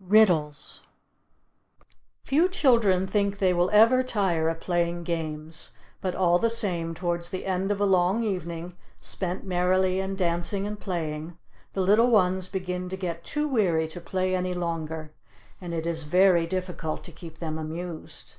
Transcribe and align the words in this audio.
RIDDLES 0.00 0.80
Few 2.22 2.48
children 2.48 3.06
think 3.06 3.36
they 3.38 3.52
will 3.52 3.68
ever 3.68 4.02
tire 4.02 4.48
of 4.48 4.58
playing 4.58 5.02
games; 5.04 5.72
but 6.00 6.14
all 6.14 6.38
the 6.38 6.48
same, 6.48 6.94
towards 6.94 7.28
the 7.28 7.44
end 7.44 7.70
of 7.70 7.82
a 7.82 7.84
long 7.84 8.24
evening, 8.24 8.78
spent 8.98 9.44
merrily 9.44 10.00
in 10.00 10.16
dancing 10.16 10.66
and 10.66 10.80
playing, 10.80 11.36
the 11.74 11.82
little 11.82 12.10
ones 12.10 12.48
begin 12.48 12.88
to 12.88 12.96
get 12.96 13.24
too 13.24 13.46
weary 13.46 13.86
to 13.88 14.00
play 14.00 14.34
any 14.34 14.54
longer, 14.54 15.12
and 15.60 15.74
it 15.74 15.84
is 15.86 16.04
very 16.04 16.46
difficult 16.46 17.04
to 17.04 17.12
keep 17.12 17.36
them 17.36 17.58
amused. 17.58 18.36